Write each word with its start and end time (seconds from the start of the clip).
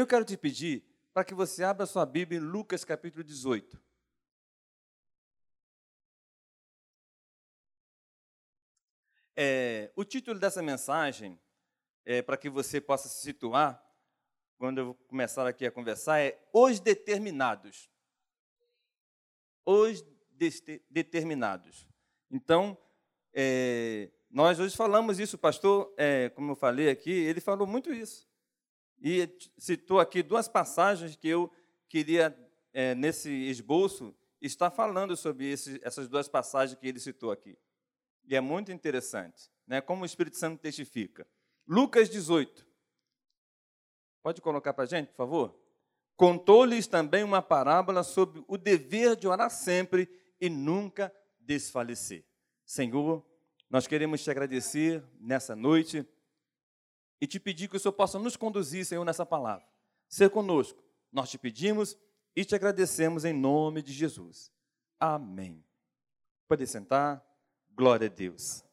Eu 0.00 0.06
quero 0.06 0.24
te 0.24 0.34
pedir 0.34 0.82
para 1.12 1.22
que 1.22 1.34
você 1.34 1.62
abra 1.62 1.84
sua 1.84 2.06
Bíblia 2.06 2.40
em 2.40 2.42
Lucas 2.42 2.86
capítulo 2.86 3.22
18. 3.22 3.78
É, 9.36 9.92
o 9.94 10.02
título 10.02 10.40
dessa 10.40 10.62
mensagem, 10.62 11.38
é, 12.06 12.22
para 12.22 12.38
que 12.38 12.48
você 12.48 12.80
possa 12.80 13.10
se 13.10 13.20
situar, 13.20 13.78
quando 14.56 14.78
eu 14.78 14.94
começar 15.06 15.46
aqui 15.46 15.66
a 15.66 15.70
conversar, 15.70 16.18
é 16.18 16.42
Os 16.50 16.80
Determinados. 16.80 17.90
Os 19.66 20.02
Determinados. 20.88 21.86
Então, 22.30 22.74
é, 23.34 24.10
nós 24.30 24.58
hoje 24.58 24.74
falamos 24.74 25.20
isso, 25.20 25.36
o 25.36 25.38
pastor, 25.38 25.92
é, 25.98 26.30
como 26.30 26.52
eu 26.52 26.56
falei 26.56 26.88
aqui, 26.88 27.10
ele 27.10 27.42
falou 27.42 27.66
muito 27.66 27.92
isso. 27.92 28.29
E 29.00 29.28
citou 29.56 29.98
aqui 29.98 30.22
duas 30.22 30.46
passagens 30.46 31.16
que 31.16 31.28
eu 31.28 31.50
queria, 31.88 32.36
é, 32.72 32.94
nesse 32.94 33.30
esboço, 33.30 34.14
estar 34.40 34.70
falando 34.70 35.16
sobre 35.16 35.50
esse, 35.50 35.80
essas 35.82 36.08
duas 36.08 36.28
passagens 36.28 36.78
que 36.78 36.86
ele 36.86 37.00
citou 37.00 37.30
aqui. 37.30 37.56
E 38.24 38.36
é 38.36 38.40
muito 38.40 38.70
interessante, 38.70 39.50
né, 39.66 39.80
como 39.80 40.02
o 40.02 40.06
Espírito 40.06 40.36
Santo 40.36 40.60
testifica. 40.60 41.26
Lucas 41.66 42.08
18. 42.08 42.66
Pode 44.22 44.40
colocar 44.40 44.74
para 44.74 44.84
a 44.84 44.86
gente, 44.86 45.08
por 45.08 45.16
favor? 45.16 45.58
Contou-lhes 46.14 46.86
também 46.86 47.24
uma 47.24 47.40
parábola 47.40 48.02
sobre 48.02 48.44
o 48.46 48.58
dever 48.58 49.16
de 49.16 49.26
orar 49.26 49.50
sempre 49.50 50.08
e 50.38 50.50
nunca 50.50 51.12
desfalecer. 51.38 52.24
Senhor, 52.66 53.24
nós 53.70 53.86
queremos 53.86 54.22
te 54.22 54.30
agradecer 54.30 55.02
nessa 55.18 55.56
noite 55.56 56.06
e 57.20 57.26
te 57.26 57.38
pedir 57.38 57.68
que 57.68 57.76
o 57.76 57.80
Senhor 57.80 57.92
possa 57.92 58.18
nos 58.18 58.36
conduzir, 58.36 58.84
Senhor, 58.84 59.04
nessa 59.04 59.26
palavra. 59.26 59.66
Ser 60.08 60.30
conosco. 60.30 60.82
Nós 61.12 61.30
te 61.30 61.38
pedimos 61.38 61.96
e 62.34 62.44
te 62.44 62.54
agradecemos 62.54 63.24
em 63.24 63.32
nome 63.32 63.82
de 63.82 63.92
Jesus. 63.92 64.50
Amém. 64.98 65.64
Pode 66.48 66.66
sentar. 66.66 67.24
Glória 67.72 68.06
a 68.06 68.10
Deus. 68.10 68.64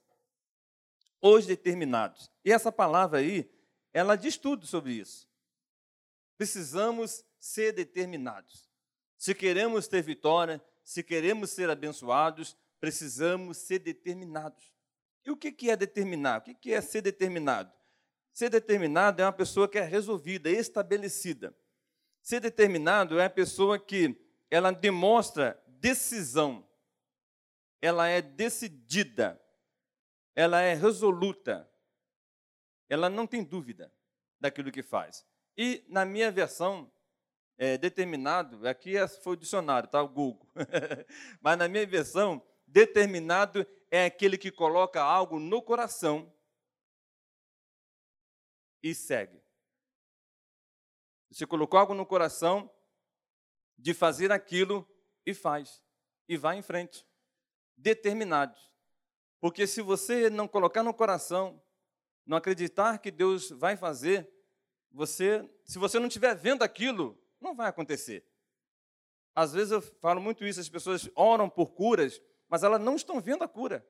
Os 1.21 1.45
determinados. 1.45 2.31
E 2.45 2.51
essa 2.51 2.71
palavra 2.71 3.19
aí, 3.19 3.49
ela 3.93 4.15
diz 4.15 4.37
tudo 4.37 4.65
sobre 4.65 4.93
isso. 4.93 5.27
Precisamos 6.37 7.25
ser 7.39 7.73
determinados. 7.73 8.69
Se 9.17 9.33
queremos 9.33 9.87
ter 9.87 10.03
vitória, 10.03 10.63
se 10.83 11.03
queremos 11.03 11.49
ser 11.49 11.69
abençoados, 11.69 12.55
precisamos 12.79 13.57
ser 13.57 13.79
determinados. 13.79 14.73
E 15.25 15.31
o 15.31 15.35
que 15.35 15.69
é 15.69 15.75
determinar? 15.75 16.39
O 16.39 16.55
que 16.55 16.71
é 16.71 16.79
ser 16.79 17.01
determinado? 17.01 17.76
Ser 18.37 18.51
determinado 18.51 19.19
é 19.19 19.25
uma 19.25 19.33
pessoa 19.33 19.67
que 19.67 19.79
é 19.79 19.81
resolvida, 19.81 20.47
estabelecida. 20.47 21.57
Ser 22.21 22.39
determinado 22.39 23.19
é 23.19 23.25
a 23.25 23.29
pessoa 23.31 23.79
que 23.79 24.15
ela 24.51 24.69
demonstra 24.69 25.59
decisão. 25.65 26.63
Ela 27.81 28.07
é 28.07 28.21
decidida. 28.21 29.41
Ela 30.35 30.61
é 30.61 30.75
resoluta. 30.75 31.67
Ela 32.87 33.09
não 33.09 33.25
tem 33.25 33.43
dúvida 33.43 33.91
daquilo 34.39 34.71
que 34.71 34.83
faz. 34.83 35.25
E 35.57 35.83
na 35.89 36.05
minha 36.05 36.29
versão, 36.29 36.91
é, 37.57 37.75
determinado, 37.75 38.67
aqui 38.67 38.95
é, 38.95 39.07
foi 39.07 39.33
o 39.33 39.37
dicionário, 39.37 39.89
tá? 39.89 40.03
O 40.03 40.07
Google. 40.07 40.47
Mas 41.41 41.57
na 41.57 41.67
minha 41.67 41.87
versão, 41.87 42.39
determinado 42.67 43.65
é 43.89 44.05
aquele 44.05 44.37
que 44.37 44.51
coloca 44.51 45.01
algo 45.01 45.39
no 45.39 45.59
coração 45.59 46.31
e 48.89 48.95
segue. 48.95 49.41
Você 51.29 51.45
colocou 51.45 51.79
algo 51.79 51.93
no 51.93 52.05
coração 52.05 52.71
de 53.77 53.93
fazer 53.93 54.31
aquilo 54.31 54.87
e 55.25 55.33
faz. 55.33 55.83
E 56.27 56.37
vai 56.37 56.57
em 56.57 56.61
frente. 56.61 57.05
Determinados. 57.75 58.71
Porque 59.39 59.67
se 59.67 59.81
você 59.81 60.29
não 60.29 60.47
colocar 60.47 60.83
no 60.83 60.93
coração, 60.93 61.61
não 62.25 62.37
acreditar 62.37 62.97
que 62.99 63.11
Deus 63.11 63.49
vai 63.49 63.75
fazer, 63.75 64.29
você, 64.91 65.47
se 65.65 65.77
você 65.77 65.99
não 65.99 66.07
estiver 66.07 66.33
vendo 66.35 66.63
aquilo, 66.63 67.21
não 67.39 67.53
vai 67.53 67.67
acontecer. 67.67 68.25
Às 69.35 69.53
vezes 69.53 69.71
eu 69.71 69.81
falo 69.81 70.19
muito 70.19 70.45
isso, 70.45 70.59
as 70.59 70.69
pessoas 70.69 71.09
oram 71.13 71.49
por 71.49 71.67
curas, 71.73 72.21
mas 72.49 72.63
elas 72.63 72.81
não 72.81 72.95
estão 72.95 73.21
vendo 73.21 73.43
a 73.43 73.47
cura 73.47 73.85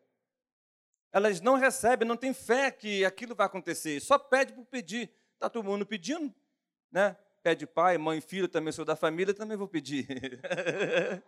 elas 1.12 1.42
não 1.42 1.56
recebem, 1.56 2.08
não 2.08 2.18
têm 2.18 2.34
fé 2.34 2.72
que 2.72 3.04
aquilo 3.06 3.36
vai 3.36 3.46
acontecer, 3.46 4.00
só 4.00 4.18
pede 4.18 4.54
por 4.54 4.66
pedir. 4.66 5.12
Está 5.34 5.50
todo 5.50 5.66
mundo 5.66 5.86
pedindo, 5.86 6.34
né? 6.92 7.18
Pede 7.44 7.66
pai, 7.66 7.98
mãe, 7.98 8.20
filho, 8.20 8.48
também 8.48 8.74
sou 8.74 8.84
da 8.84 8.96
família, 8.96 9.34
também 9.34 9.56
vou 9.56 9.68
pedir. 9.68 10.08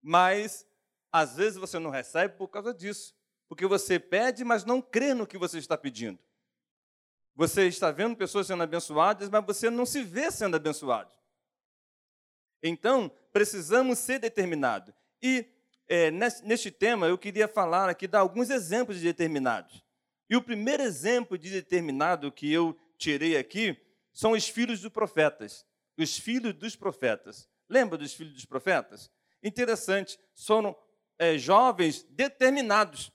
mas, 0.00 0.66
às 1.12 1.36
vezes, 1.36 1.58
você 1.58 1.78
não 1.78 1.90
recebe 1.90 2.36
por 2.36 2.48
causa 2.48 2.72
disso. 2.72 3.14
Porque 3.48 3.66
você 3.66 3.98
pede, 3.98 4.44
mas 4.44 4.64
não 4.64 4.80
crê 4.80 5.14
no 5.14 5.26
que 5.26 5.36
você 5.36 5.58
está 5.58 5.76
pedindo. 5.76 6.18
Você 7.34 7.66
está 7.66 7.90
vendo 7.90 8.16
pessoas 8.16 8.46
sendo 8.46 8.62
abençoadas, 8.62 9.28
mas 9.28 9.44
você 9.44 9.68
não 9.68 9.84
se 9.84 10.02
vê 10.02 10.30
sendo 10.30 10.56
abençoado. 10.56 11.12
Então, 12.62 13.10
precisamos 13.32 13.98
ser 13.98 14.18
determinados. 14.18 14.94
E 15.22 15.44
é, 15.88 16.10
neste 16.10 16.70
tema, 16.70 17.06
eu 17.06 17.16
queria 17.16 17.46
falar 17.46 17.88
aqui, 17.88 18.06
dar 18.06 18.20
alguns 18.20 18.50
exemplos 18.50 18.98
de 18.98 19.04
determinados. 19.04 19.84
E 20.28 20.36
o 20.36 20.42
primeiro 20.42 20.82
exemplo 20.82 21.38
de 21.38 21.50
determinado 21.50 22.32
que 22.32 22.52
eu 22.52 22.76
tirei 22.98 23.36
aqui 23.36 23.80
são 24.12 24.32
os 24.32 24.48
filhos 24.48 24.80
dos 24.80 24.90
profetas. 24.90 25.64
Os 25.96 26.18
filhos 26.18 26.52
dos 26.54 26.74
profetas. 26.74 27.48
Lembra 27.68 27.96
dos 27.96 28.12
filhos 28.12 28.34
dos 28.34 28.44
profetas? 28.44 29.10
Interessante, 29.42 30.18
são 30.34 30.76
é, 31.18 31.38
jovens 31.38 32.02
determinados. 32.10 33.12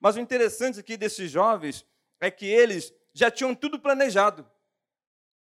Mas 0.00 0.16
o 0.16 0.20
interessante 0.20 0.80
aqui 0.80 0.96
desses 0.96 1.30
jovens 1.30 1.86
é 2.20 2.30
que 2.30 2.46
eles 2.46 2.92
já 3.14 3.30
tinham 3.30 3.54
tudo 3.54 3.78
planejado. 3.78 4.50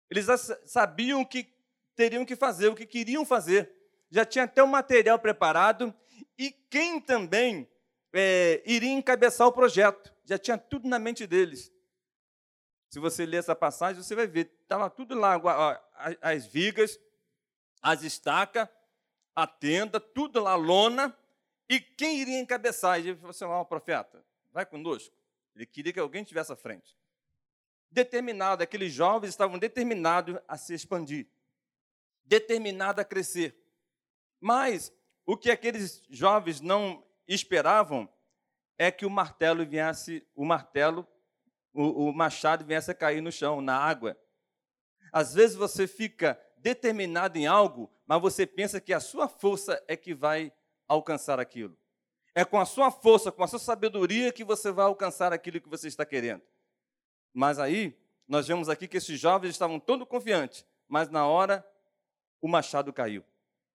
Eles 0.10 0.26
já 0.26 0.38
sabiam 0.38 1.22
o 1.22 1.26
que 1.26 1.54
teriam 1.96 2.26
que 2.26 2.36
fazer, 2.36 2.70
o 2.70 2.76
que 2.76 2.86
queriam 2.86 3.26
fazer. 3.26 3.72
Já 4.10 4.26
tinha 4.26 4.46
até 4.46 4.64
o 4.64 4.68
material 4.68 5.20
preparado 5.20 5.94
e 6.38 6.52
quem 6.52 7.02
também 7.02 7.68
é, 8.14 8.62
iria 8.66 8.92
encabeçar 8.92 9.48
o 9.48 9.52
projeto. 9.52 10.14
Já 10.26 10.38
tinha 10.38 10.58
tudo 10.58 10.88
na 10.88 11.00
mente 11.00 11.28
deles. 11.28 11.72
Se 12.90 13.00
você 13.00 13.26
ler 13.26 13.38
essa 13.38 13.56
passagem, 13.56 14.02
você 14.02 14.16
vai 14.16 14.28
ver, 14.28 14.52
estava 14.62 14.90
tudo 14.90 15.14
lá, 15.14 15.40
as 16.22 16.46
vigas, 16.46 17.00
as 17.82 18.02
estacas, 18.04 18.68
a 19.36 19.46
tenda, 19.46 20.00
tudo 20.00 20.40
lá, 20.40 20.56
lona, 20.56 21.16
e 21.70 21.80
quem 21.80 22.20
iria 22.20 22.40
encabeçar? 22.40 22.98
Ele 22.98 23.16
falou 23.16 23.32
assim, 23.32 23.46
ó, 23.46 23.64
profeta, 23.64 24.24
vai 24.52 24.66
conosco. 24.66 25.14
Ele 25.56 25.66
queria 25.66 25.92
que 25.92 26.00
alguém 26.00 26.22
estivesse 26.22 26.52
à 26.52 26.56
frente. 26.56 26.98
Determinado, 27.92 28.64
aqueles 28.64 28.92
jovens 28.92 29.30
estavam 29.30 29.60
determinados 29.60 30.38
a 30.48 30.58
se 30.58 30.74
expandir, 30.74 31.28
determinados 32.24 33.02
a 33.02 33.06
crescer. 33.06 33.56
Mas 34.40 34.94
o 35.28 35.36
que 35.36 35.52
aqueles 35.52 36.02
jovens 36.10 36.62
não 36.62 37.04
esperavam 37.28 38.10
é 38.78 38.90
que 38.90 39.06
o 39.06 39.10
martelo 39.10 39.66
viesse, 39.66 40.26
o 40.34 40.46
martelo, 40.46 41.06
o, 41.74 42.08
o 42.08 42.14
machado 42.14 42.64
viesse 42.64 42.90
a 42.90 42.96
cair 42.96 43.20
no 43.20 43.30
chão, 43.30 43.60
na 43.60 43.78
água. 43.78 44.18
Às 45.12 45.34
vezes 45.34 45.58
você 45.58 45.86
fica 45.86 46.42
determinado 46.56 47.38
em 47.38 47.46
algo, 47.46 47.92
mas 48.06 48.22
você 48.22 48.48
pensa 48.48 48.80
que 48.80 48.94
a 48.94 49.02
sua 49.02 49.28
força 49.28 49.84
é 49.86 49.98
que 49.98 50.14
vai 50.14 50.54
alcançar 50.88 51.42
aquilo. 51.42 51.78
É 52.34 52.46
com 52.46 52.58
a 52.58 52.66
sua 52.66 52.90
força, 52.90 53.30
com 53.30 53.44
a 53.44 53.48
sua 53.48 53.60
sabedoria 53.60 54.32
que 54.32 54.46
você 54.46 54.72
vai 54.72 54.86
alcançar 54.86 55.34
aquilo 55.34 55.60
que 55.60 55.68
você 55.68 55.90
está 55.90 56.06
querendo. 56.06 56.42
Mas 57.34 57.60
aí, 57.60 58.00
nós 58.26 58.48
vemos 58.48 58.70
aqui 58.70 58.88
que 58.88 58.96
esses 58.96 59.20
jovens 59.20 59.50
estavam 59.50 59.78
todos 59.78 60.08
confiantes, 60.08 60.66
mas 60.88 61.10
na 61.10 61.28
hora 61.28 61.68
o 62.40 62.48
machado 62.48 62.94
caiu. 62.94 63.26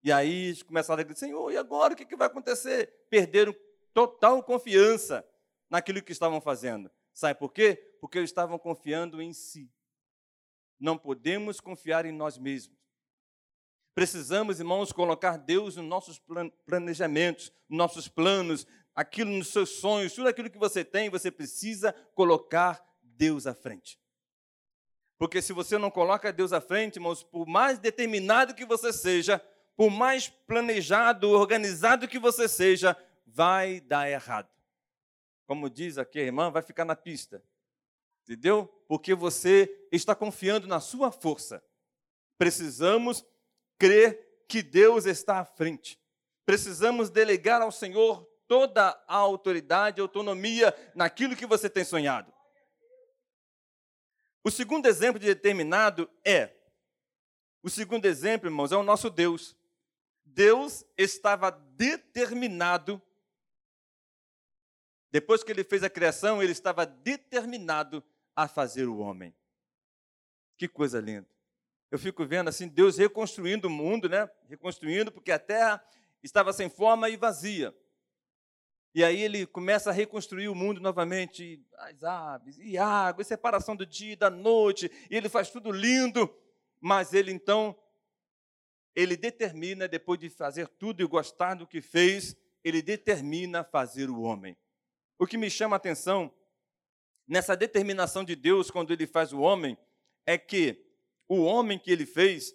E 0.03 0.11
aí 0.11 0.47
eles 0.47 0.63
começaram 0.63 1.01
a 1.01 1.05
dizer, 1.05 1.19
Senhor, 1.19 1.53
e 1.53 1.57
agora 1.57 1.95
o 1.95 1.97
que 1.97 2.17
vai 2.17 2.27
acontecer? 2.27 2.93
Perderam 3.09 3.55
total 3.95 4.43
confiança 4.43 5.25
naquilo 5.71 6.03
que 6.03 6.13
estavam 6.13 6.41
fazendo. 6.41 6.91
Sabe 7.15 7.39
por 7.39 7.53
quê? 7.53 7.97
Porque 8.01 8.19
eles 8.19 8.31
estavam 8.31 8.59
confiando 8.59 9.23
em 9.23 9.33
si. 9.33 9.71
Não 10.79 10.99
podemos 10.99 11.61
confiar 11.61 12.05
em 12.05 12.13
nós 12.13 12.37
mesmos. 12.37 12.77
Precisamos, 13.95 14.59
irmãos, 14.59 14.91
colocar 14.91 15.37
Deus 15.37 15.77
nos 15.77 15.85
nossos 15.85 16.21
planejamentos, 16.65 17.53
nos 17.69 17.79
nossos 17.79 18.09
planos, 18.09 18.67
aquilo 18.95 19.31
nos 19.31 19.49
seus 19.49 19.69
sonhos, 19.69 20.15
tudo 20.15 20.29
aquilo 20.29 20.51
que 20.51 20.59
você 20.59 20.85
tem, 20.85 21.11
você 21.11 21.31
precisa 21.31 21.93
colocar 22.15 22.83
Deus 23.03 23.47
à 23.47 23.55
frente. 23.55 24.01
Porque 25.19 25.41
se 25.41 25.53
você 25.53 25.79
não 25.79 25.91
coloca 25.91 26.33
Deus 26.33 26.53
à 26.53 26.61
frente, 26.61 26.97
irmãos, 26.97 27.23
por 27.23 27.47
mais 27.47 27.79
determinado 27.79 28.55
que 28.55 28.65
você 28.65 28.93
seja, 28.93 29.41
por 29.83 29.91
mais 29.91 30.29
planejado, 30.29 31.29
organizado 31.31 32.07
que 32.07 32.17
você 32.17 32.49
seja, 32.49 32.97
vai 33.27 33.81
dar 33.81 34.09
errado. 34.09 34.49
Como 35.45 35.69
diz 35.69 35.99
aqui 35.99 36.21
a 36.21 36.23
irmã, 36.23 36.53
vai 36.53 36.63
ficar 36.63 36.85
na 36.85 36.95
pista. 36.95 37.43
Entendeu? 38.23 38.67
Porque 38.87 39.13
você 39.13 39.89
está 39.91 40.15
confiando 40.15 40.69
na 40.69 40.79
sua 40.79 41.11
força. 41.11 41.61
Precisamos 42.39 43.27
crer 43.77 44.45
que 44.49 44.63
Deus 44.63 45.05
está 45.05 45.41
à 45.41 45.45
frente. 45.45 45.99
Precisamos 46.47 47.11
delegar 47.11 47.61
ao 47.61 47.73
Senhor 47.73 48.25
toda 48.47 48.91
a 49.09 49.17
autoridade 49.17 49.99
e 49.99 50.01
autonomia 50.01 50.73
naquilo 50.95 51.35
que 51.35 51.45
você 51.45 51.69
tem 51.69 51.83
sonhado. 51.83 52.33
O 54.45 54.51
segundo 54.53 54.87
exemplo 54.87 55.19
de 55.19 55.27
determinado 55.27 56.09
é 56.25 56.55
o 57.65 57.69
segundo 57.69 58.07
exemplo, 58.07 58.49
irmãos, 58.49 58.71
é 58.71 58.77
o 58.77 58.85
nosso 58.85 59.11
Deus. 59.11 59.61
Deus 60.35 60.85
estava 60.97 61.51
determinado, 61.51 63.01
depois 65.11 65.45
que 65.45 65.53
ele 65.53 65.63
fez 65.63 65.83
a 65.83 65.91
criação, 65.91 66.43
ele 66.43 66.53
estava 66.53 66.87
determinado 66.87 68.03
a 68.35 68.49
fazer 68.49 68.87
o 68.87 68.99
homem. 68.99 69.35
Que 70.57 70.67
coisa 70.67 71.01
linda. 71.01 71.29
Eu 71.91 71.99
fico 71.99 72.25
vendo 72.25 72.49
assim, 72.49 72.67
Deus 72.67 72.97
reconstruindo 72.97 73.69
o 73.69 73.71
mundo, 73.71 74.09
né? 74.09 74.31
Reconstruindo, 74.49 75.13
porque 75.13 75.31
a 75.31 75.39
terra 75.39 75.85
estava 76.23 76.53
sem 76.53 76.71
forma 76.71 77.11
e 77.11 77.17
vazia. 77.17 77.77
E 78.95 79.05
aí 79.05 79.21
ele 79.21 79.47
começa 79.47 79.91
a 79.91 79.93
reconstruir 79.93 80.49
o 80.49 80.55
mundo 80.55 80.81
novamente, 80.81 81.63
as 81.77 82.03
aves, 82.03 82.59
e 82.59 82.79
água, 82.79 83.21
e 83.21 83.25
separação 83.25 83.75
do 83.75 83.85
dia 83.85 84.13
e 84.13 84.17
da 84.17 84.31
noite, 84.31 84.91
e 85.11 85.17
ele 85.17 85.29
faz 85.29 85.51
tudo 85.51 85.71
lindo, 85.71 86.35
mas 86.81 87.13
ele 87.13 87.33
então, 87.33 87.79
ele 88.95 89.17
determina, 89.17 89.89
depois 89.89 90.19
de 90.19 90.29
fazer 90.29 90.69
tudo 90.69 91.03
e 91.03 91.07
gostar 91.07 91.55
do 91.55 91.67
que 91.67 91.81
fez, 91.81 92.37
ele 92.63 92.83
determina 92.83 93.65
fazer 93.65 94.11
o 94.11 94.21
homem. 94.21 94.57
O 95.19 95.27
que 95.27 95.39
me 95.39 95.51
chama 95.51 95.77
a 95.77 95.79
atenção 95.79 96.33
nessa 97.27 97.57
determinação 97.57 98.25
de 98.25 98.37
Deus 98.37 98.71
quando 98.71 98.93
ele 98.93 99.07
faz 99.07 99.33
o 99.33 99.41
homem 99.41 99.77
é 100.27 100.37
que 100.37 100.85
o 101.29 101.43
homem 101.43 101.79
que 101.79 101.91
ele 101.91 102.05
fez 102.05 102.55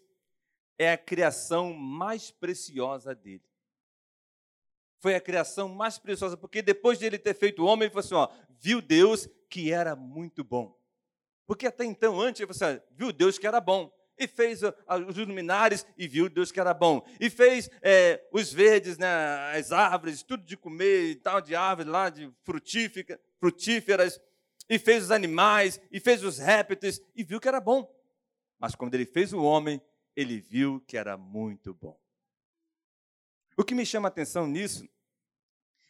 é 0.78 0.92
a 0.92 0.98
criação 0.98 1.74
mais 1.74 2.30
preciosa 2.30 3.16
dele. 3.16 3.44
Foi 5.00 5.16
a 5.16 5.22
criação 5.22 5.70
mais 5.70 5.98
preciosa, 5.98 6.38
porque 6.38 6.62
depois 6.62 7.00
de 7.00 7.06
ele 7.06 7.18
ter 7.18 7.34
feito 7.34 7.64
o 7.64 7.66
homem, 7.66 7.86
ele 7.86 7.94
falou 7.94 8.06
assim: 8.06 8.16
ó, 8.16 8.30
viu 8.60 8.82
Deus 8.82 9.28
que 9.50 9.72
era 9.72 9.96
muito 9.96 10.44
bom. 10.44 10.78
Porque 11.46 11.68
até 11.68 11.86
então, 11.86 12.20
antes, 12.20 12.42
ele 12.42 12.54
falou 12.54 12.74
assim: 12.74 12.82
viu 12.92 13.12
Deus 13.12 13.38
que 13.38 13.48
era 13.48 13.62
bom. 13.62 13.92
E 14.18 14.28
fez 14.28 14.62
os 14.64 15.18
luminares 15.18 15.86
e 15.98 16.08
viu 16.08 16.28
Deus 16.28 16.52
que 16.52 16.60
era 16.60 16.74
bom. 16.74 17.06
E 17.20 17.30
fez 17.30 17.70
é, 17.82 18.28
os 18.32 18.52
verdes, 18.52 18.98
né, 18.98 19.08
as 19.56 19.72
árvores, 19.72 20.24
tudo 20.24 20.44
de 20.44 20.58
comer 20.58 21.12
e 21.12 21.16
tal, 21.16 21.40
de 21.40 21.56
árvores 21.56 21.92
lá, 21.92 22.10
de 22.10 22.32
frutíferas. 22.44 24.20
E 24.70 24.80
fez 24.80 25.06
os 25.06 25.12
animais, 25.12 25.80
e 25.92 26.00
fez 26.00 26.24
os 26.24 26.40
répteis, 26.40 27.00
e 27.16 27.24
viu 27.24 27.40
que 27.40 27.48
era 27.48 27.62
bom. 27.62 27.90
Mas 28.60 28.76
quando 28.76 28.96
ele 28.96 29.06
fez 29.06 29.32
o 29.32 29.42
homem, 29.42 29.82
ele 30.16 30.42
viu 30.42 30.82
que 30.82 30.98
era 30.98 31.16
muito 31.16 31.74
bom. 31.74 31.98
O 33.56 33.64
que 33.64 33.76
me 33.76 33.86
chama 33.86 34.08
a 34.08 34.10
atenção 34.10 34.48
nisso 34.48 34.88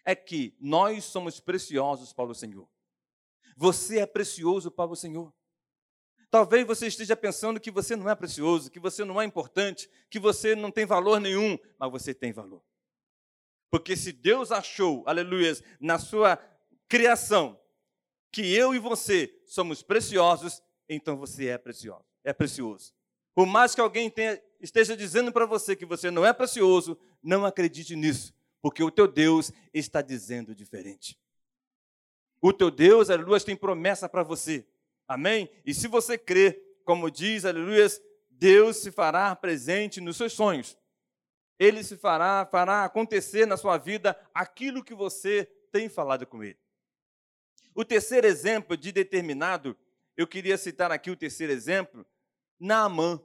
é 0.06 0.16
que 0.16 0.56
nós 0.60 1.04
somos 1.06 1.40
preciosos 1.40 2.14
para 2.14 2.30
o 2.30 2.36
Senhor. 2.36 2.70
Você 3.56 4.00
é 4.00 4.06
precioso 4.06 4.70
para 4.70 4.92
o 4.92 4.96
Senhor. 4.96 5.34
Talvez 6.30 6.68
você 6.68 6.88
esteja 6.88 7.16
pensando 7.16 7.60
que 7.60 7.72
você 7.72 7.96
não 7.96 8.10
é 8.10 8.16
precioso, 8.16 8.70
que 8.70 8.80
você 8.80 9.06
não 9.06 9.22
é 9.22 9.26
importante, 9.26 9.90
que 10.10 10.20
você 10.20 10.56
não 10.56 10.72
tem 10.72 10.86
valor 10.86 11.20
nenhum, 11.20 11.58
mas 11.80 11.92
você 11.92 12.14
tem 12.14 12.34
valor. 12.34 12.62
Porque 13.70 13.96
se 13.96 14.12
Deus 14.12 14.52
achou, 14.52 15.04
aleluia, 15.06 15.54
na 15.80 15.98
sua 15.98 16.38
criação, 16.88 17.60
que 18.32 18.54
eu 18.54 18.76
e 18.76 18.80
você 18.80 19.34
somos 19.46 19.82
preciosos, 19.82 20.62
então 20.88 21.18
você 21.18 21.48
é 21.48 21.58
precioso, 21.58 22.06
é 22.24 22.34
precioso. 22.34 22.94
Por 23.34 23.46
mais 23.46 23.74
que 23.74 23.82
alguém 23.82 24.10
tenha, 24.10 24.42
esteja 24.60 24.98
dizendo 24.98 25.32
para 25.32 25.46
você 25.46 25.76
que 25.76 25.86
você 25.86 26.10
não 26.12 26.26
é 26.26 26.34
precioso, 26.34 26.98
não 27.22 27.46
acredite 27.46 27.96
nisso, 27.96 28.34
porque 28.62 28.84
o 28.84 28.92
teu 28.92 29.08
Deus 29.08 29.52
está 29.74 30.02
dizendo 30.02 30.56
diferente. 30.56 31.18
O 32.42 32.54
teu 32.54 32.70
Deus, 32.70 33.10
aleluia, 33.10 33.40
tem 33.42 33.56
promessa 33.56 34.08
para 34.08 34.24
você. 34.24 34.66
Amém? 35.08 35.50
E 35.66 35.74
se 35.74 35.88
você 35.88 36.18
crê, 36.18 36.62
como 36.84 37.10
diz, 37.10 37.46
aleluia, 37.46 37.88
Deus 38.30 38.78
se 38.78 38.92
fará 38.92 39.36
presente 39.36 40.02
nos 40.02 40.18
seus 40.18 40.34
sonhos. 40.34 40.78
Ele 41.58 41.84
se 41.84 41.98
fará, 41.98 42.46
fará 42.46 42.84
acontecer 42.84 43.46
na 43.48 43.58
sua 43.58 43.78
vida 43.78 44.20
aquilo 44.34 44.84
que 44.84 44.94
você 44.94 45.46
tem 45.72 45.90
falado 45.90 46.26
com 46.28 46.44
ele. 46.44 46.60
O 47.74 47.86
terceiro 47.86 48.28
exemplo 48.28 48.76
de 48.76 48.92
determinado, 48.92 49.78
eu 50.16 50.28
queria 50.28 50.58
citar 50.58 50.92
aqui 50.92 51.10
o 51.10 51.16
terceiro 51.16 51.54
exemplo, 51.54 52.06
Naamã. 52.60 53.22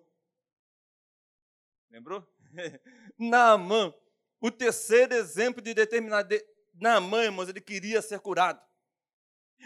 Lembrou? 1.90 2.26
Naamã. 3.18 3.94
O 4.40 4.50
terceiro 4.50 5.14
exemplo 5.14 5.62
de 5.62 5.74
determinado. 5.74 6.28
De... 6.28 6.44
Naamã, 6.74 7.24
irmãos, 7.24 7.48
ele 7.48 7.60
queria 7.60 8.00
ser 8.02 8.20
curado. 8.20 8.62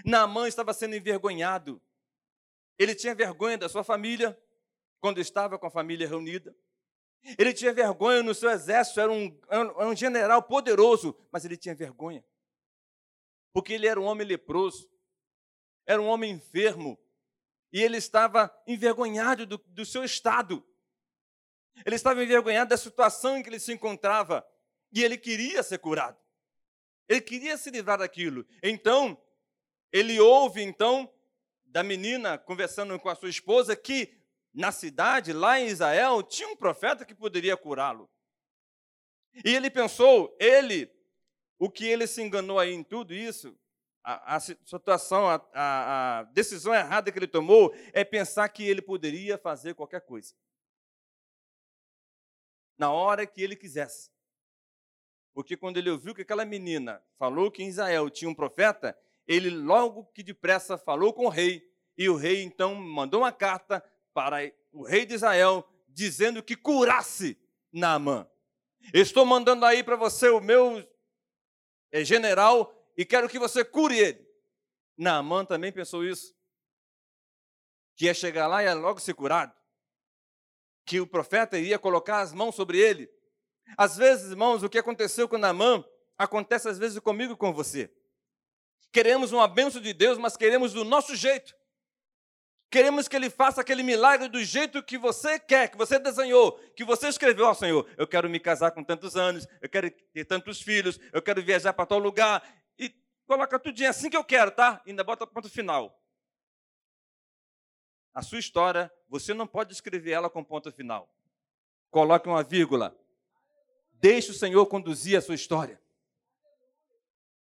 Naamã 0.04 0.46
estava 0.46 0.72
sendo 0.72 0.94
envergonhado. 0.94 1.80
Ele 2.78 2.94
tinha 2.94 3.14
vergonha 3.14 3.56
da 3.56 3.69
sua 3.69 3.82
família, 3.82 4.38
quando 5.00 5.20
estava 5.20 5.58
com 5.58 5.67
a 5.67 5.70
família 5.70 6.08
reunida. 6.08 6.55
Ele 7.38 7.52
tinha 7.52 7.73
vergonha 7.73 8.23
no 8.23 8.34
seu 8.34 8.50
exército, 8.50 9.00
era 9.00 9.11
um, 9.11 9.40
era 9.49 9.88
um 9.88 9.96
general 9.96 10.43
poderoso, 10.43 11.17
mas 11.31 11.44
ele 11.44 11.56
tinha 11.56 11.75
vergonha. 11.75 12.25
Porque 13.52 13.73
ele 13.73 13.87
era 13.87 14.00
um 14.00 14.05
homem 14.05 14.26
leproso, 14.26 14.88
era 15.87 16.00
um 16.00 16.06
homem 16.06 16.32
enfermo, 16.32 16.99
e 17.73 17.82
ele 17.82 17.96
estava 17.96 18.55
envergonhado 18.67 19.46
do, 19.46 19.58
do 19.58 19.84
seu 19.84 20.05
estado. 20.05 20.64
Ele 21.84 21.96
estava 21.96 22.23
envergonhado 22.23 22.70
da 22.70 22.76
situação 22.76 23.37
em 23.37 23.43
que 23.43 23.49
ele 23.49 23.61
se 23.61 23.73
encontrava. 23.73 24.46
E 24.93 25.02
ele 25.02 25.19
queria 25.19 25.62
ser 25.62 25.78
curado. 25.78 26.19
Ele 27.08 27.20
queria 27.20 27.56
se 27.56 27.70
livrar 27.70 27.99
daquilo. 27.99 28.46
Então, 28.62 29.20
ele 29.93 30.19
ouve 30.19 30.62
então 30.62 31.12
da 31.76 31.82
menina 31.82 32.38
conversando 32.38 32.99
com 32.99 33.11
a 33.11 33.14
sua 33.14 33.28
esposa 33.28 33.76
que 33.76 34.19
na 34.55 34.73
cidade, 34.73 35.34
lá 35.34 35.61
em 35.61 35.67
Israel, 35.67 36.23
tinha 36.23 36.49
um 36.49 36.56
profeta 36.56 37.05
que 37.05 37.14
poderia 37.14 37.55
curá-lo. 37.55 38.11
E 39.44 39.55
ele 39.55 39.69
pensou, 39.69 40.34
ele, 40.40 40.90
o 41.58 41.70
que 41.70 41.84
ele 41.84 42.06
se 42.06 42.23
enganou 42.23 42.58
aí 42.58 42.73
em 42.73 42.82
tudo 42.82 43.12
isso, 43.12 43.55
a, 44.02 44.37
a 44.37 44.40
situação, 44.40 45.28
a, 45.28 45.34
a, 45.52 46.19
a 46.20 46.23
decisão 46.23 46.75
errada 46.75 47.12
que 47.12 47.19
ele 47.19 47.28
tomou 47.28 47.75
é 47.93 48.02
pensar 48.02 48.49
que 48.49 48.67
ele 48.67 48.81
poderia 48.81 49.37
fazer 49.37 49.75
qualquer 49.75 50.00
coisa. 50.00 50.35
Na 52.78 52.90
hora 52.90 53.26
que 53.26 53.42
ele 53.42 53.54
quisesse. 53.54 54.11
Porque 55.35 55.59
quando 55.59 55.76
ele 55.76 55.90
ouviu 55.90 56.14
que 56.14 56.23
aquela 56.23 56.47
menina 56.47 57.04
falou 57.18 57.50
que 57.50 57.62
em 57.62 57.68
Israel 57.68 58.09
tinha 58.09 58.30
um 58.30 58.35
profeta, 58.35 58.99
ele 59.26 59.50
logo 59.50 60.04
que 60.14 60.23
depressa 60.23 60.78
falou 60.78 61.12
com 61.12 61.26
o 61.26 61.30
rei, 61.30 61.68
e 61.97 62.09
o 62.09 62.16
rei 62.16 62.42
então 62.42 62.75
mandou 62.75 63.21
uma 63.23 63.33
carta 63.33 63.83
para 64.12 64.52
o 64.73 64.85
rei 64.85 65.06
de 65.06 65.14
Israel, 65.14 65.66
dizendo 65.88 66.42
que 66.42 66.54
curasse 66.54 67.38
Naamã. 67.73 68.28
Estou 68.92 69.25
mandando 69.25 69.64
aí 69.64 69.83
para 69.83 69.97
você 69.97 70.28
o 70.28 70.40
meu 70.40 70.87
eh, 71.90 72.04
general 72.04 72.73
e 72.97 73.04
quero 73.04 73.28
que 73.28 73.38
você 73.38 73.64
cure 73.64 73.99
ele. 73.99 74.26
Naamã 74.97 75.45
também 75.45 75.73
pensou 75.73 76.04
isso. 76.04 76.35
Que 77.97 78.06
ia 78.06 78.14
chegar 78.14 78.47
lá 78.47 78.62
e 78.62 78.66
ia 78.66 78.75
logo 78.75 79.00
ser 79.00 79.14
curado. 79.14 79.54
Que 80.85 81.00
o 81.00 81.06
profeta 81.06 81.59
iria 81.59 81.78
colocar 81.78 82.21
as 82.21 82.33
mãos 82.33 82.54
sobre 82.54 82.78
ele. 82.78 83.11
Às 83.76 83.97
vezes, 83.97 84.30
irmãos, 84.30 84.62
o 84.62 84.68
que 84.68 84.78
aconteceu 84.78 85.28
com 85.28 85.37
Naamã 85.37 85.85
acontece 86.16 86.68
às 86.68 86.78
vezes 86.78 86.99
comigo 87.00 87.33
e 87.33 87.37
com 87.37 87.52
você. 87.52 87.92
Queremos 88.92 89.33
uma 89.33 89.47
bênção 89.47 89.80
de 89.80 89.92
Deus, 89.92 90.18
mas 90.18 90.37
queremos 90.37 90.73
do 90.73 90.85
nosso 90.85 91.14
jeito. 91.14 91.54
Queremos 92.71 93.06
que 93.09 93.16
Ele 93.16 93.30
faça 93.30 93.61
aquele 93.61 93.83
milagre 93.83 94.28
do 94.28 94.42
jeito 94.42 94.83
que 94.83 94.99
você 94.99 95.38
quer, 95.38 95.71
que 95.71 95.76
você 95.76 95.99
desenhou, 95.99 96.52
que 96.75 96.85
você 96.85 97.09
escreveu. 97.09 97.47
Ó 97.47 97.50
oh, 97.50 97.54
Senhor, 97.54 97.88
eu 97.97 98.06
quero 98.06 98.28
me 98.28 98.40
casar 98.40 98.71
com 98.73 98.83
tantos 98.83 99.16
anos, 99.16 99.47
eu 99.61 99.68
quero 99.68 99.90
ter 99.90 100.25
tantos 100.25 100.61
filhos, 100.61 100.99
eu 101.12 101.23
quero 101.23 101.42
viajar 101.42 101.73
para 101.73 101.87
tal 101.87 101.99
lugar, 101.99 102.42
Coloca 103.26 103.59
tudinho 103.59 103.90
assim 103.90 104.09
que 104.09 104.16
eu 104.16 104.25
quero, 104.25 104.52
tá? 104.52 104.80
Ainda 104.87 105.02
bota 105.02 105.26
ponto 105.26 105.50
final. 105.50 106.00
A 108.14 108.23
sua 108.23 108.38
história, 108.38 108.90
você 109.09 109.35
não 109.35 109.47
pode 109.47 109.73
escrever 109.73 110.12
ela 110.12 110.30
com 110.30 110.45
ponto 110.45 110.71
final. 110.71 111.12
Coloque 111.90 112.28
uma 112.28 112.42
vírgula. 112.42 112.97
Deixe 113.92 114.30
o 114.30 114.35
Senhor 114.35 114.64
conduzir 114.66 115.18
a 115.18 115.21
sua 115.21 115.35
história. 115.35 115.80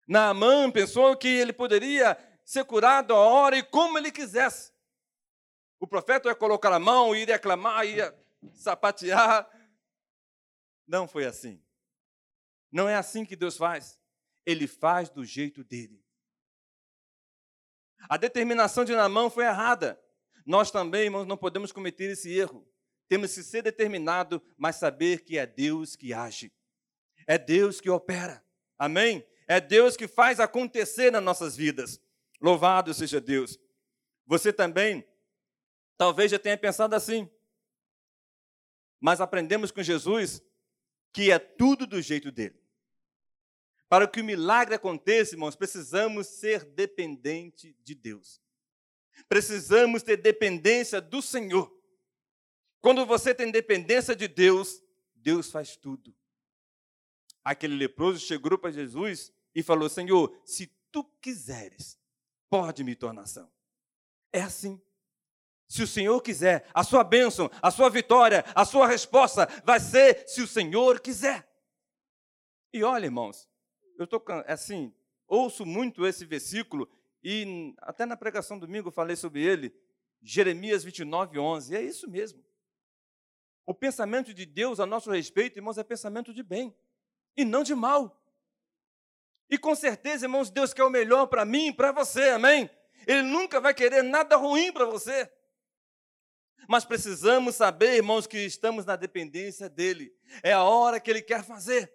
Naamã 0.07 0.69
pensou 0.71 1.15
que 1.17 1.27
ele 1.27 1.53
poderia 1.53 2.17
ser 2.43 2.63
curado 2.65 3.13
a 3.13 3.17
hora 3.17 3.57
e 3.57 3.63
como 3.63 3.97
ele 3.97 4.11
quisesse. 4.11 4.71
O 5.79 5.87
profeta 5.87 6.29
ia 6.29 6.35
colocar 6.35 6.71
a 6.71 6.79
mão, 6.79 7.15
iria 7.15 7.39
clamar, 7.39 7.85
ia 7.85 8.15
sapatear. 8.53 9.49
Não 10.87 11.07
foi 11.07 11.25
assim. 11.25 11.61
Não 12.71 12.87
é 12.87 12.95
assim 12.95 13.25
que 13.25 13.35
Deus 13.35 13.57
faz 13.57 13.99
ele 14.45 14.67
faz 14.67 15.09
do 15.09 15.25
jeito 15.25 15.63
dele. 15.63 15.99
A 18.07 18.17
determinação 18.17 18.85
de 18.85 18.95
Namã 18.95 19.29
foi 19.29 19.45
errada. 19.45 19.99
Nós 20.45 20.69
também, 20.69 21.05
irmãos, 21.05 21.25
não 21.25 21.35
podemos 21.35 21.71
cometer 21.71 22.11
esse 22.11 22.31
erro. 22.31 22.69
Temos 23.07 23.33
que 23.33 23.41
ser 23.41 23.63
determinado, 23.63 24.41
mas 24.55 24.75
saber 24.75 25.23
que 25.23 25.37
é 25.37 25.45
Deus 25.45 25.95
que 25.95 26.13
age. 26.13 26.53
É 27.25 27.37
Deus 27.37 27.81
que 27.81 27.89
opera. 27.89 28.45
Amém? 28.77 29.25
É 29.47 29.61
Deus 29.61 29.95
que 29.95 30.07
faz 30.07 30.39
acontecer 30.39 31.11
nas 31.11 31.23
nossas 31.23 31.55
vidas. 31.55 32.01
Louvado 32.41 32.93
seja 32.93 33.21
Deus. 33.21 33.59
Você 34.25 34.51
também, 34.51 35.07
talvez 35.97 36.31
já 36.31 36.39
tenha 36.39 36.57
pensado 36.57 36.95
assim. 36.95 37.29
Mas 38.99 39.21
aprendemos 39.21 39.71
com 39.71 39.83
Jesus 39.83 40.41
que 41.13 41.31
é 41.31 41.39
tudo 41.39 41.85
do 41.85 42.01
jeito 42.01 42.31
dele. 42.31 42.59
Para 43.87 44.07
que 44.07 44.19
o 44.19 44.25
milagre 44.25 44.75
aconteça, 44.75 45.35
irmãos, 45.35 45.55
precisamos 45.55 46.27
ser 46.27 46.65
dependente 46.65 47.77
de 47.83 47.93
Deus. 47.93 48.41
Precisamos 49.29 50.03
ter 50.03 50.17
dependência 50.17 50.99
do 50.99 51.21
Senhor. 51.21 51.71
Quando 52.81 53.05
você 53.05 53.33
tem 53.33 53.51
dependência 53.51 54.15
de 54.15 54.27
Deus, 54.27 54.81
Deus 55.15 55.51
faz 55.51 55.77
tudo. 55.77 56.13
Aquele 57.43 57.75
leproso 57.75 58.19
chegou 58.19 58.57
para 58.57 58.71
Jesus 58.71 59.31
e 59.55 59.63
falou: 59.63 59.87
Senhor, 59.87 60.37
se 60.43 60.67
tu 60.91 61.03
quiseres, 61.21 61.97
pode 62.49 62.83
me 62.83 62.95
tornar 62.95 63.25
são. 63.25 63.49
É 64.31 64.41
assim. 64.41 64.81
Se 65.67 65.81
o 65.81 65.87
Senhor 65.87 66.21
quiser, 66.21 66.69
a 66.73 66.83
sua 66.83 67.03
bênção, 67.03 67.49
a 67.61 67.71
sua 67.71 67.89
vitória, 67.89 68.45
a 68.53 68.65
sua 68.65 68.87
resposta 68.87 69.47
vai 69.63 69.79
ser 69.79 70.27
se 70.27 70.41
o 70.41 70.47
Senhor 70.47 70.99
quiser. 70.99 71.49
E 72.71 72.83
olha, 72.83 73.05
irmãos, 73.05 73.49
eu 73.97 74.03
estou 74.03 74.23
assim, 74.45 74.93
ouço 75.27 75.65
muito 75.65 76.05
esse 76.05 76.25
versículo 76.25 76.87
e 77.23 77.73
até 77.79 78.05
na 78.05 78.15
pregação 78.15 78.59
domingo 78.59 78.91
falei 78.91 79.15
sobre 79.15 79.41
ele, 79.41 79.73
Jeremias 80.21 80.83
29, 80.83 81.39
11. 81.39 81.73
E 81.73 81.77
é 81.77 81.81
isso 81.81 82.07
mesmo. 82.07 82.43
O 83.65 83.73
pensamento 83.73 84.33
de 84.33 84.45
Deus 84.45 84.79
a 84.79 84.85
nosso 84.85 85.09
respeito, 85.09 85.57
irmãos, 85.57 85.79
é 85.79 85.83
pensamento 85.83 86.31
de 86.31 86.43
bem 86.43 86.75
e 87.35 87.43
não 87.43 87.63
de 87.63 87.73
mal. 87.73 88.21
E 89.49 89.57
com 89.57 89.75
certeza, 89.75 90.25
irmãos, 90.25 90.49
Deus 90.49 90.73
quer 90.73 90.83
o 90.83 90.89
melhor 90.89 91.27
para 91.27 91.45
mim 91.45 91.67
e 91.67 91.73
para 91.73 91.91
você, 91.91 92.29
amém? 92.29 92.69
Ele 93.05 93.21
nunca 93.21 93.61
vai 93.61 93.73
querer 93.73 94.03
nada 94.03 94.35
ruim 94.35 94.71
para 94.71 94.85
você. 94.85 95.31
Mas 96.67 96.83
precisamos 96.83 97.55
saber, 97.55 97.95
irmãos, 97.95 98.25
que 98.25 98.39
estamos 98.39 98.85
na 98.85 98.95
dependência 98.95 99.69
dele. 99.69 100.15
É 100.41 100.51
a 100.51 100.63
hora 100.63 100.99
que 100.99 101.11
ele 101.11 101.21
quer 101.21 101.43
fazer. 101.43 101.93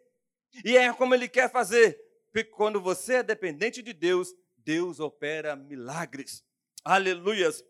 E 0.65 0.77
é 0.77 0.93
como 0.93 1.15
ele 1.15 1.29
quer 1.29 1.51
fazer. 1.51 2.01
Porque 2.33 2.45
quando 2.45 2.81
você 2.81 3.15
é 3.15 3.23
dependente 3.23 3.83
de 3.83 3.93
Deus, 3.93 4.33
Deus 4.59 5.01
opera 5.01 5.57
milagres. 5.57 6.45
Aleluias. 6.85 7.65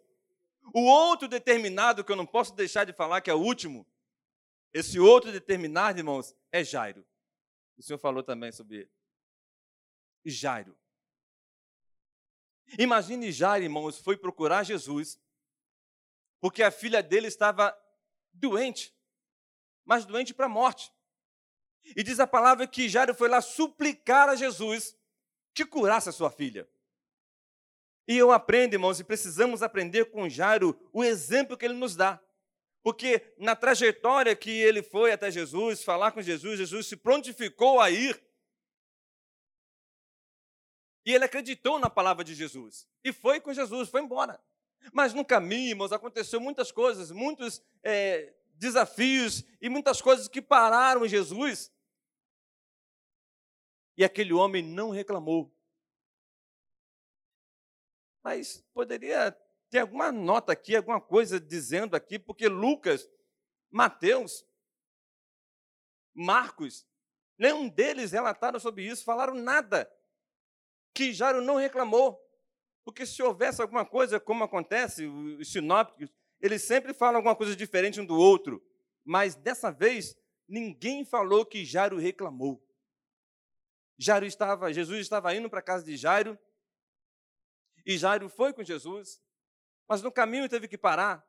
O 0.75 0.82
outro 0.82 1.26
determinado 1.26 2.04
que 2.04 2.12
eu 2.12 2.16
não 2.16 2.26
posso 2.26 2.54
deixar 2.54 2.84
de 2.84 2.92
falar, 2.92 3.22
que 3.22 3.30
é 3.30 3.34
o 3.34 3.40
último, 3.40 3.87
esse 4.72 5.00
outro 5.00 5.32
determinado, 5.32 5.99
irmãos, 5.99 6.34
é 6.52 6.62
Jairo. 6.62 7.04
O 7.76 7.82
senhor 7.82 7.99
falou 7.99 8.22
também 8.22 8.52
sobre 8.52 8.76
ele. 8.76 8.90
Jairo. 10.25 10.77
Imagine 12.79 13.33
Jairo, 13.33 13.65
irmãos, 13.65 13.99
foi 13.99 14.17
procurar 14.17 14.62
Jesus, 14.62 15.21
porque 16.41 16.62
a 16.62 16.71
filha 16.71 17.03
dele 17.03 17.27
estava 17.27 17.77
doente, 18.33 18.95
mas 19.85 20.05
doente 20.05 20.33
para 20.33 20.47
a 20.47 20.49
morte. 20.49 20.93
E 21.97 22.03
diz 22.03 22.21
a 22.21 22.27
palavra 22.27 22.67
que 22.67 22.89
Jairo 22.89 23.15
foi 23.15 23.29
lá 23.29 23.41
suplicar 23.41 24.29
a 24.29 24.37
Jesus 24.37 24.97
que 25.53 25.65
curasse 25.65 26.09
a 26.09 26.12
sua 26.12 26.31
filha. 26.31 26.69
E 28.07 28.17
eu 28.17 28.33
aprendo, 28.33 28.75
irmãos, 28.75 28.99
e 28.99 29.05
precisamos 29.05 29.62
aprender 29.62 30.07
com 30.07 30.29
Jairo 30.29 30.79
o 30.93 31.05
exemplo 31.05 31.57
que 31.57 31.65
ele 31.65 31.75
nos 31.75 31.95
dá. 31.95 32.21
Porque 32.83 33.35
na 33.37 33.55
trajetória 33.55 34.35
que 34.35 34.50
ele 34.50 34.83
foi 34.83 35.12
até 35.12 35.31
Jesus, 35.31 35.85
falar 35.85 36.12
com 36.12 36.23
Jesus, 36.23 36.59
Jesus 36.59 36.87
se 36.87 36.97
prontificou 36.97 37.81
a 37.81 37.91
ir. 37.91 38.21
E 41.04 41.14
ele 41.14 41.25
acreditou 41.25 41.78
na 41.78 41.88
palavra 41.88 42.23
de 42.23 42.35
Jesus. 42.35 42.88
E 43.02 43.12
foi 43.12 43.40
com 43.40 43.52
Jesus, 43.52 43.88
foi 43.88 44.02
embora. 44.02 44.40
Mas 44.92 45.14
no 45.14 45.25
caminho, 45.25 45.71
irmãos, 45.71 45.92
aconteceu 45.92 46.40
muitas 46.40 46.73
coisas, 46.73 47.11
muitos 47.11 47.62
é, 47.83 48.35
desafios 48.54 49.45
e 49.61 49.69
muitas 49.69 50.00
coisas 50.00 50.28
que 50.28 50.42
pararam 50.42 51.07
Jesus. 51.07 51.73
E 53.97 54.04
aquele 54.04 54.33
homem 54.33 54.62
não 54.62 54.90
reclamou. 54.90 55.54
Mas 58.23 58.64
poderia 58.73 59.37
ter 59.71 59.78
alguma 59.78 60.11
nota 60.11 60.52
aqui, 60.52 60.76
alguma 60.76 61.00
coisa 61.00 61.40
dizendo 61.40 61.95
aqui, 61.95 62.19
porque 62.19 62.49
Lucas, 62.49 63.09
Mateus, 63.71 64.45
Marcos, 66.12 66.87
nenhum 67.38 67.69
deles 67.69 68.12
relataram 68.12 68.59
sobre 68.59 68.85
isso, 68.85 69.04
falaram 69.04 69.35
nada. 69.35 69.90
Que 70.92 71.12
Jairo 71.12 71.40
não 71.40 71.56
reclamou. 71.56 72.20
Porque 72.85 73.06
se 73.06 73.23
houvesse 73.23 73.61
alguma 73.61 73.85
coisa, 73.85 74.18
como 74.18 74.44
acontece, 74.44 75.06
os 75.06 75.52
sinópticos, 75.52 76.11
eles 76.40 76.62
sempre 76.62 76.94
falam 76.94 77.16
alguma 77.16 77.37
coisa 77.37 77.54
diferente 77.54 78.00
um 78.00 78.06
do 78.06 78.18
outro. 78.18 78.62
Mas 79.04 79.35
dessa 79.35 79.70
vez, 79.70 80.16
ninguém 80.49 81.04
falou 81.04 81.44
que 81.44 81.64
Jairo 81.64 81.99
reclamou. 81.99 82.62
Jairo 83.99 84.25
estava, 84.25 84.73
Jesus 84.73 85.00
estava 85.00 85.35
indo 85.35 85.50
para 85.50 85.59
a 85.59 85.62
casa 85.62 85.85
de 85.85 85.97
Jairo, 85.97 86.38
e 87.85 87.99
Jairo 87.99 88.28
foi 88.28 88.52
com 88.52 88.64
Jesus, 88.64 89.20
mas 89.87 90.02
no 90.02 90.11
caminho 90.11 90.49
teve 90.49 90.66
que 90.68 90.78
parar. 90.78 91.26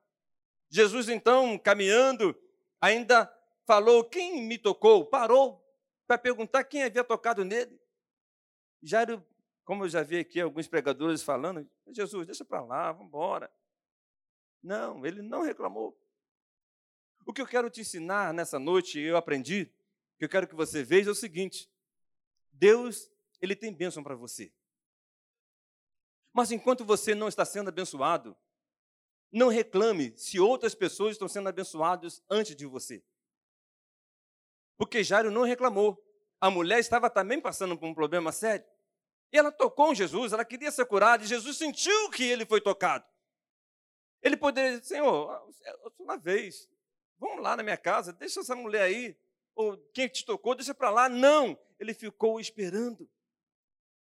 Jesus, 0.70 1.10
então, 1.10 1.58
caminhando, 1.58 2.34
ainda 2.80 3.32
falou: 3.66 4.04
Quem 4.06 4.44
me 4.44 4.58
tocou? 4.58 5.06
Parou 5.06 5.62
para 6.08 6.18
perguntar 6.18 6.64
quem 6.64 6.84
havia 6.84 7.04
tocado 7.04 7.44
nele. 7.44 7.80
Jairo, 8.82 9.26
como 9.72 9.86
eu 9.86 9.90
já 9.90 10.04
vi 10.04 10.20
aqui 10.20 10.42
alguns 10.42 10.68
pregadores 10.68 11.24
falando, 11.24 11.66
Jesus, 11.88 12.26
deixa 12.26 12.44
para 12.44 12.60
lá, 12.60 12.92
vamos 12.92 13.08
embora. 13.08 13.50
Não, 14.62 15.06
ele 15.06 15.22
não 15.22 15.44
reclamou. 15.44 15.98
O 17.26 17.32
que 17.32 17.42
eu 17.42 17.48
quero 17.48 17.70
te 17.70 17.80
ensinar 17.80 18.34
nessa 18.34 18.60
noite, 18.60 19.00
eu 19.00 19.16
aprendi, 19.16 19.72
que 20.18 20.26
eu 20.26 20.28
quero 20.28 20.46
que 20.46 20.56
você 20.56 20.84
veja 20.84 21.10
é 21.10 21.14
o 21.14 21.16
seguinte: 21.16 21.72
Deus, 22.52 23.10
ele 23.42 23.56
tem 23.56 23.74
bênção 23.74 24.04
para 24.04 24.14
você. 24.14 24.52
Mas 26.34 26.52
enquanto 26.52 26.84
você 26.84 27.16
não 27.16 27.30
está 27.30 27.46
sendo 27.46 27.70
abençoado, 27.70 28.36
não 29.32 29.48
reclame 29.48 30.14
se 30.18 30.38
outras 30.38 30.76
pessoas 30.76 31.14
estão 31.14 31.30
sendo 31.30 31.48
abençoadas 31.48 32.22
antes 32.30 32.58
de 32.58 32.66
você. 32.66 33.02
Porque 34.76 35.02
Jairo 35.02 35.32
não 35.32 35.44
reclamou. 35.44 35.98
A 36.42 36.50
mulher 36.50 36.80
estava 36.80 37.10
também 37.10 37.40
passando 37.40 37.78
por 37.78 37.88
um 37.88 37.94
problema 37.94 38.34
sério. 38.34 38.66
E 39.32 39.38
ela 39.38 39.52
tocou 39.52 39.92
em 39.92 39.96
Jesus, 39.96 40.34
ela 40.34 40.44
queria 40.44 40.72
ser 40.72 40.86
curada, 40.86 41.24
e 41.24 41.28
Jesus 41.28 41.58
sentiu 41.58 42.10
que 42.10 42.24
ele 42.24 42.46
foi 42.46 42.60
tocado. 42.60 43.06
Ele 44.22 44.36
poderia 44.36 44.80
dizer, 44.80 44.96
Senhor, 44.96 45.50
uma 45.98 46.18
vez, 46.18 46.70
vamos 47.18 47.42
lá 47.42 47.56
na 47.56 47.64
minha 47.64 47.78
casa, 47.78 48.12
deixa 48.12 48.42
essa 48.42 48.56
mulher 48.56 48.84
aí, 48.84 49.18
ou 49.56 49.78
quem 49.94 50.08
te 50.08 50.26
tocou, 50.26 50.54
deixa 50.54 50.74
para 50.74 50.90
lá. 50.90 51.10
Não, 51.10 51.58
ele 51.80 51.94
ficou 51.94 52.40
esperando. 52.40 53.10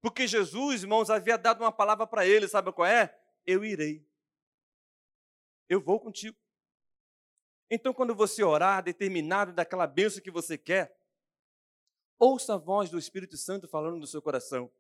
Porque 0.02 0.28
Jesus, 0.28 0.84
irmãos, 0.84 1.10
havia 1.10 1.38
dado 1.38 1.62
uma 1.62 1.72
palavra 1.72 2.06
para 2.06 2.26
ele, 2.26 2.48
sabe 2.48 2.72
qual 2.72 2.88
é? 2.88 3.20
Eu 3.46 3.66
irei. 3.66 4.08
Eu 5.68 5.82
vou 5.82 6.00
contigo. 6.00 6.38
Então, 7.70 7.94
quando 7.94 8.16
você 8.16 8.44
orar, 8.44 8.84
determinado 8.84 9.52
daquela 9.52 9.86
bênção 9.86 10.22
que 10.22 10.32
você 10.32 10.58
quer, 10.58 10.98
ouça 12.18 12.54
a 12.54 12.58
voz 12.58 12.90
do 12.90 12.98
Espírito 12.98 13.36
Santo 13.36 13.68
falando 13.68 13.98
no 13.98 14.08
seu 14.08 14.22
coração. 14.22 14.72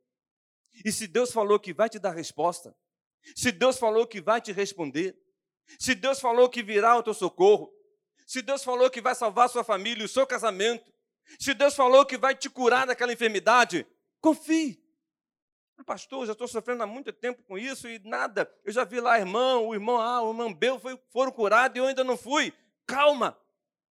E 0.85 0.91
se 0.91 1.07
Deus 1.07 1.31
falou 1.31 1.59
que 1.59 1.73
vai 1.73 1.89
te 1.89 1.99
dar 1.99 2.11
resposta, 2.11 2.75
se 3.35 3.51
Deus 3.51 3.77
falou 3.77 4.07
que 4.07 4.21
vai 4.21 4.39
te 4.39 4.51
responder, 4.51 5.17
se 5.79 5.93
Deus 5.95 6.19
falou 6.19 6.49
que 6.49 6.63
virá 6.63 6.91
ao 6.91 7.03
teu 7.03 7.13
socorro, 7.13 7.73
se 8.25 8.41
Deus 8.41 8.63
falou 8.63 8.89
que 8.89 9.01
vai 9.01 9.15
salvar 9.15 9.49
sua 9.49 9.63
família, 9.63 10.05
o 10.05 10.09
seu 10.09 10.25
casamento, 10.25 10.91
se 11.39 11.53
Deus 11.53 11.75
falou 11.75 12.05
que 12.05 12.17
vai 12.17 12.35
te 12.35 12.49
curar 12.49 12.87
daquela 12.87 13.11
enfermidade, 13.11 13.85
confie. 14.21 14.81
Ah, 15.77 15.83
pastor, 15.83 16.25
já 16.25 16.31
estou 16.31 16.47
sofrendo 16.47 16.83
há 16.83 16.87
muito 16.87 17.13
tempo 17.13 17.43
com 17.43 17.57
isso 17.57 17.87
e 17.87 17.99
nada. 17.99 18.51
Eu 18.63 18.71
já 18.71 18.83
vi 18.83 18.99
lá 18.99 19.19
irmão, 19.19 19.67
o 19.67 19.73
irmão 19.73 20.01
A, 20.01 20.21
o 20.21 20.31
irmão 20.31 20.53
B 20.53 20.79
foi, 20.79 20.99
foram 21.11 21.31
curados 21.31 21.75
e 21.75 21.79
eu 21.79 21.85
ainda 21.85 22.03
não 22.03 22.17
fui. 22.17 22.53
Calma. 22.85 23.37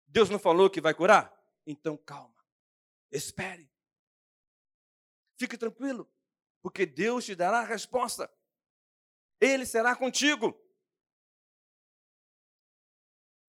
Deus 0.08 0.30
não 0.30 0.38
falou 0.38 0.70
que 0.70 0.82
vai 0.82 0.94
curar? 0.94 1.34
Então 1.66 1.98
calma. 1.98 2.36
Espere. 3.12 3.70
Fique 5.38 5.58
tranquilo, 5.58 6.08
porque 6.62 6.86
Deus 6.86 7.26
te 7.26 7.36
dará 7.36 7.60
a 7.60 7.66
resposta. 7.66 8.32
Ele 9.40 9.66
será 9.66 9.96
contigo. 9.96 10.58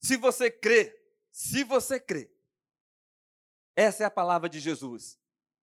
Se 0.01 0.17
você 0.17 0.51
crê, 0.51 0.99
se 1.31 1.63
você 1.65 2.01
crê, 2.01 2.31
essa 3.77 4.03
é 4.03 4.07
a 4.07 4.11
palavra 4.11 4.49
de 4.49 4.59
Jesus. 4.59 5.19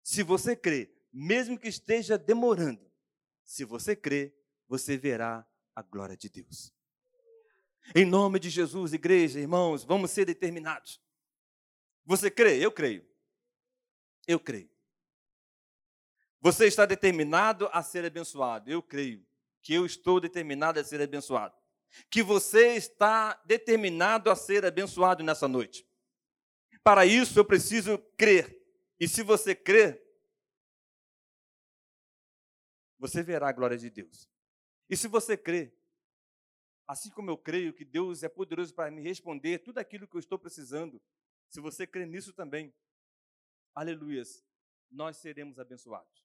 Se 0.04 0.24
você 0.24 0.56
crê, 0.56 0.94
mesmo 1.12 1.58
que 1.58 1.68
esteja 1.68 2.18
demorando, 2.18 2.92
se 3.44 3.64
você 3.64 3.96
crê, 3.96 4.36
você 4.68 4.98
verá 4.98 5.48
a 5.74 5.82
glória 5.82 6.18
de 6.18 6.30
Deus. 6.30 6.74
Em 7.96 8.06
nome 8.06 8.40
de 8.40 8.50
Jesus, 8.50 8.94
igreja, 8.94 9.40
irmãos, 9.40 9.84
vamos 9.84 10.12
ser 10.12 10.26
determinados. 10.26 11.02
Você 12.04 12.30
crê? 12.32 12.64
Eu 12.64 12.72
creio. 12.72 13.08
Eu 14.28 14.40
creio. 14.40 14.75
Você 16.42 16.68
está 16.68 16.86
determinado 16.86 17.70
a 17.72 17.82
ser 17.82 18.06
abençoado. 18.06 18.70
Eu 18.70 18.82
creio 18.82 19.26
que 19.62 19.74
eu 19.74 19.86
estou 19.86 20.20
determinado 20.20 20.80
a 20.80 20.84
ser 20.84 21.02
abençoado. 21.02 21.56
Que 22.10 22.22
você 22.22 22.76
está 22.76 23.34
determinado 23.46 24.30
a 24.30 24.36
ser 24.36 24.66
abençoado 24.66 25.24
nessa 25.24 25.48
noite. 25.48 25.88
Para 26.84 27.06
isso 27.06 27.40
eu 27.40 27.46
preciso 27.46 27.98
crer. 28.18 28.62
E 29.00 29.08
se 29.08 29.24
você 29.24 29.56
crer, 29.56 30.06
você 33.00 33.24
verá 33.24 33.50
a 33.50 33.52
glória 33.52 33.78
de 33.78 33.90
Deus. 33.90 34.30
E 34.90 34.96
se 34.96 35.08
você 35.08 35.36
crê, 35.36 35.74
assim 36.88 37.10
como 37.10 37.30
eu 37.30 37.38
creio 37.38 37.74
que 37.74 37.84
Deus 37.84 38.24
é 38.24 38.30
poderoso 38.30 38.74
para 38.74 38.92
me 38.92 39.02
responder 39.02 39.60
tudo 39.60 39.80
aquilo 39.80 40.08
que 40.08 40.16
eu 40.16 40.20
estou 40.20 40.38
precisando, 40.38 41.02
se 41.50 41.60
você 41.60 41.88
crê 41.88 42.06
nisso 42.06 42.34
também, 42.34 42.74
aleluias, 43.74 44.46
nós 44.92 45.18
seremos 45.18 45.60
abençoados. 45.60 46.25